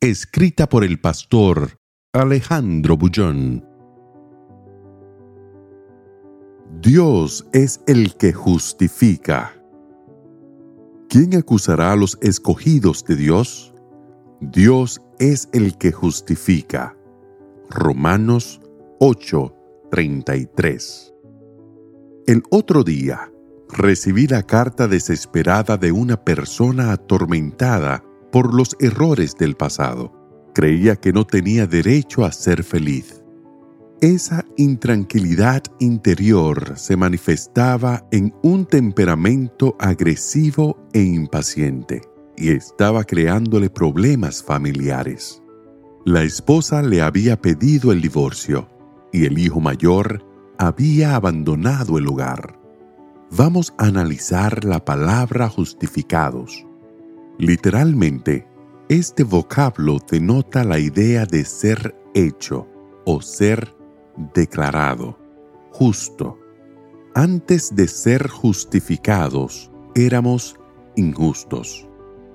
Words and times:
Escrita 0.00 0.68
por 0.68 0.84
el 0.84 1.00
pastor 1.00 1.80
Alejandro 2.12 2.96
Bullón. 2.96 3.66
Dios 6.80 7.48
es 7.52 7.80
el 7.88 8.14
que 8.14 8.32
justifica. 8.32 9.60
¿Quién 11.08 11.34
acusará 11.34 11.90
a 11.90 11.96
los 11.96 12.16
escogidos 12.22 13.04
de 13.06 13.16
Dios? 13.16 13.74
Dios 14.40 15.02
es 15.18 15.48
el 15.52 15.76
que 15.76 15.90
justifica. 15.90 16.96
Romanos 17.68 18.60
8:33. 19.00 21.12
El 22.28 22.44
otro 22.52 22.84
día 22.84 23.32
recibí 23.68 24.28
la 24.28 24.44
carta 24.44 24.86
desesperada 24.86 25.76
de 25.76 25.90
una 25.90 26.22
persona 26.22 26.92
atormentada 26.92 28.04
por 28.30 28.54
los 28.54 28.76
errores 28.80 29.34
del 29.36 29.56
pasado. 29.56 30.12
Creía 30.54 30.96
que 30.96 31.12
no 31.12 31.26
tenía 31.26 31.66
derecho 31.66 32.24
a 32.24 32.32
ser 32.32 32.64
feliz. 32.64 33.22
Esa 34.00 34.44
intranquilidad 34.56 35.62
interior 35.80 36.78
se 36.78 36.96
manifestaba 36.96 38.06
en 38.12 38.32
un 38.42 38.64
temperamento 38.64 39.76
agresivo 39.80 40.78
e 40.92 41.00
impaciente 41.00 42.02
y 42.36 42.50
estaba 42.50 43.02
creándole 43.02 43.70
problemas 43.70 44.42
familiares. 44.42 45.42
La 46.04 46.22
esposa 46.22 46.80
le 46.82 47.02
había 47.02 47.40
pedido 47.40 47.90
el 47.90 48.00
divorcio 48.00 48.68
y 49.12 49.24
el 49.24 49.36
hijo 49.36 49.60
mayor 49.60 50.24
había 50.58 51.16
abandonado 51.16 51.98
el 51.98 52.06
hogar. 52.06 52.56
Vamos 53.32 53.74
a 53.78 53.86
analizar 53.86 54.64
la 54.64 54.84
palabra 54.84 55.48
justificados. 55.48 56.67
Literalmente, 57.38 58.48
este 58.88 59.22
vocablo 59.22 59.98
denota 60.10 60.64
la 60.64 60.80
idea 60.80 61.24
de 61.24 61.44
ser 61.44 61.94
hecho 62.12 62.66
o 63.04 63.22
ser 63.22 63.76
declarado, 64.34 65.16
justo. 65.70 66.36
Antes 67.14 67.76
de 67.76 67.86
ser 67.86 68.26
justificados, 68.28 69.70
éramos 69.94 70.58
injustos, 70.96 71.88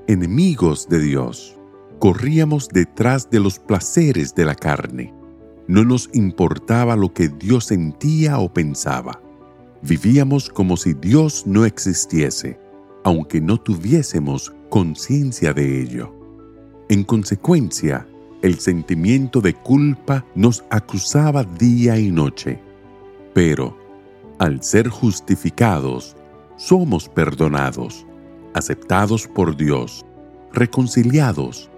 enemigos 0.08 0.88
de 0.88 1.00
Dios. 1.00 1.60
Corríamos 2.00 2.70
detrás 2.70 3.30
de 3.30 3.42
los 3.42 3.60
placeres 3.60 4.34
de 4.34 4.46
la 4.46 4.56
carne. 4.56 5.14
No 5.68 5.84
nos 5.84 6.10
importaba 6.14 6.96
lo 6.96 7.14
que 7.14 7.28
Dios 7.28 7.66
sentía 7.66 8.40
o 8.40 8.54
pensaba. 8.54 9.22
Vivíamos 9.82 10.50
como 10.50 10.78
si 10.78 10.94
Dios 10.94 11.46
no 11.46 11.66
existiese, 11.66 12.58
aunque 13.04 13.42
no 13.42 13.60
tuviésemos 13.60 14.54
conciencia 14.70 15.54
de 15.54 15.82
ello. 15.82 16.14
En 16.90 17.04
consecuencia, 17.04 18.08
el 18.42 18.60
sentimiento 18.60 19.40
de 19.40 19.54
culpa 19.54 20.26
nos 20.36 20.64
acusaba 20.70 21.44
día 21.44 21.98
y 21.98 22.12
noche. 22.12 22.60
Pero, 23.34 23.78
al 24.38 24.62
ser 24.62 24.90
justificados, 24.90 26.16
somos 26.58 27.08
perdonados, 27.08 28.06
aceptados 28.54 29.28
por 29.28 29.56
Dios, 29.56 30.06
reconciliados, 30.52 31.70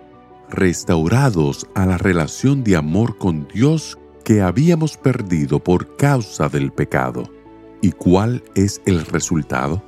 restaurados 0.49 1.67
a 1.75 1.85
la 1.85 1.97
relación 1.97 2.63
de 2.63 2.75
amor 2.75 3.17
con 3.17 3.47
Dios 3.47 3.97
que 4.23 4.41
habíamos 4.41 4.97
perdido 4.97 5.59
por 5.63 5.95
causa 5.97 6.49
del 6.49 6.71
pecado. 6.71 7.23
¿Y 7.81 7.91
cuál 7.91 8.43
es 8.55 8.81
el 8.85 9.05
resultado? 9.05 9.83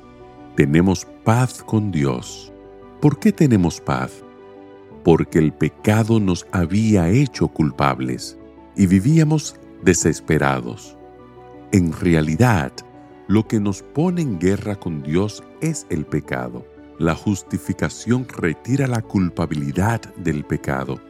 Tenemos 0.58 1.06
paz 1.22 1.62
con 1.62 1.92
Dios. 1.92 2.52
¿Por 3.00 3.20
qué 3.20 3.30
tenemos 3.30 3.80
paz? 3.80 4.24
Porque 5.04 5.38
el 5.38 5.52
pecado 5.52 6.18
nos 6.18 6.48
había 6.50 7.08
hecho 7.10 7.46
culpables 7.46 8.36
y 8.74 8.88
vivíamos 8.88 9.54
desesperados. 9.84 10.98
En 11.70 11.92
realidad, 11.92 12.72
lo 13.28 13.46
que 13.46 13.60
nos 13.60 13.84
pone 13.84 14.22
en 14.22 14.40
guerra 14.40 14.74
con 14.74 15.00
Dios 15.04 15.44
es 15.60 15.86
el 15.90 16.04
pecado. 16.04 16.66
La 16.98 17.14
justificación 17.14 18.26
retira 18.26 18.88
la 18.88 19.00
culpabilidad 19.00 20.12
del 20.16 20.44
pecado 20.44 21.00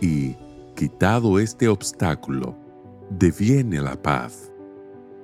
y, 0.00 0.34
quitado 0.74 1.38
este 1.38 1.68
obstáculo, 1.68 2.56
deviene 3.10 3.80
la 3.80 3.94
paz. 4.02 4.50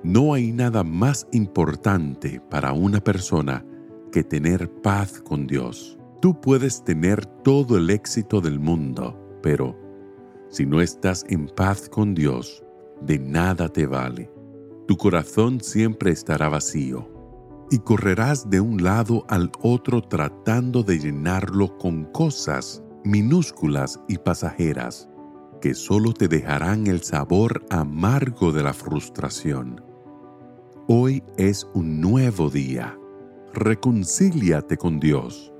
No 0.05 0.35
hay 0.35 0.51
nada 0.51 0.83
más 0.83 1.27
importante 1.31 2.39
para 2.51 2.73
una 2.73 2.99
persona 2.99 3.65
que 4.11 4.23
tener 4.23 4.69
paz 4.83 5.19
con 5.19 5.47
Dios. 5.47 5.97
Tú 6.21 6.39
puedes 6.39 6.83
tener 6.83 7.25
todo 7.25 7.75
el 7.75 7.89
éxito 7.89 8.39
del 8.39 8.59
mundo, 8.59 9.19
pero 9.41 9.75
si 10.47 10.67
no 10.67 10.79
estás 10.79 11.25
en 11.27 11.47
paz 11.47 11.89
con 11.89 12.13
Dios, 12.13 12.63
de 13.01 13.17
nada 13.17 13.67
te 13.67 13.87
vale. 13.87 14.31
Tu 14.87 14.95
corazón 14.95 15.59
siempre 15.59 16.11
estará 16.11 16.49
vacío 16.49 17.09
y 17.71 17.79
correrás 17.79 18.47
de 18.47 18.61
un 18.61 18.83
lado 18.83 19.25
al 19.27 19.51
otro 19.63 20.03
tratando 20.03 20.83
de 20.83 20.99
llenarlo 20.99 21.79
con 21.79 22.05
cosas 22.11 22.83
minúsculas 23.03 23.99
y 24.07 24.19
pasajeras 24.19 25.09
que 25.61 25.73
solo 25.73 26.13
te 26.13 26.27
dejarán 26.27 26.85
el 26.85 27.01
sabor 27.01 27.65
amargo 27.71 28.51
de 28.51 28.61
la 28.61 28.73
frustración. 28.75 29.94
Hoy 30.87 31.23
es 31.35 31.67
un 31.73 31.99
nuevo 31.99 32.51
día. 32.51 32.95
Reconcíliate 33.55 34.77
con 34.77 34.99
Dios. 34.99 35.51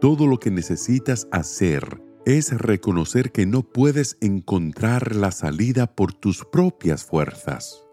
Todo 0.00 0.28
lo 0.28 0.38
que 0.38 0.52
necesitas 0.52 1.26
hacer 1.32 2.00
es 2.26 2.56
reconocer 2.56 3.32
que 3.32 3.44
no 3.44 3.64
puedes 3.64 4.16
encontrar 4.20 5.16
la 5.16 5.32
salida 5.32 5.88
por 5.88 6.12
tus 6.12 6.44
propias 6.44 7.02
fuerzas. 7.02 7.84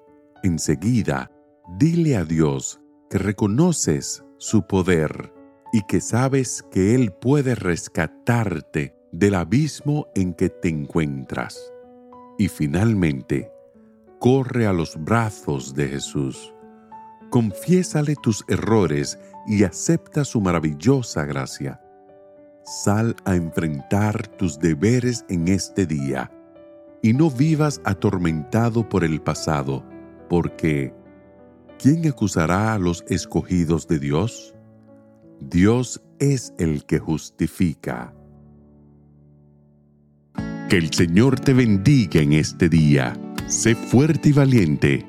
Enseguida, 0.43 1.31
dile 1.79 2.15
a 2.17 2.23
Dios 2.23 2.79
que 3.09 3.17
reconoces 3.17 4.23
su 4.37 4.67
poder 4.67 5.33
y 5.73 5.81
que 5.87 6.01
sabes 6.01 6.63
que 6.69 6.93
Él 6.93 7.11
puede 7.19 7.55
rescatarte 7.55 8.93
del 9.11 9.33
abismo 9.33 10.05
en 10.13 10.35
que 10.35 10.49
te 10.49 10.69
encuentras. 10.69 11.59
Y 12.37 12.47
finalmente, 12.47 13.51
corre 14.19 14.67
a 14.67 14.73
los 14.73 15.03
brazos 15.03 15.73
de 15.73 15.87
Jesús. 15.87 16.53
Confiésale 17.29 18.15
tus 18.15 18.43
errores 18.47 19.19
y 19.47 19.63
acepta 19.63 20.25
su 20.25 20.41
maravillosa 20.41 21.25
gracia. 21.25 21.81
Sal 22.63 23.15
a 23.25 23.35
enfrentar 23.35 24.27
tus 24.27 24.59
deberes 24.59 25.25
en 25.29 25.47
este 25.47 25.85
día 25.85 26.31
y 27.01 27.13
no 27.13 27.29
vivas 27.29 27.81
atormentado 27.83 28.87
por 28.87 29.03
el 29.03 29.21
pasado 29.21 29.83
porque 30.29 30.93
¿quién 31.77 32.07
acusará 32.07 32.73
a 32.73 32.79
los 32.79 33.03
escogidos 33.07 33.87
de 33.87 33.99
Dios? 33.99 34.55
Dios 35.39 36.01
es 36.19 36.53
el 36.57 36.85
que 36.85 36.99
justifica. 36.99 38.13
Que 40.69 40.77
el 40.77 40.93
Señor 40.93 41.39
te 41.39 41.53
bendiga 41.53 42.21
en 42.21 42.33
este 42.33 42.69
día. 42.69 43.19
Sé 43.47 43.73
fuerte 43.73 44.29
y 44.29 44.33
valiente. 44.33 45.08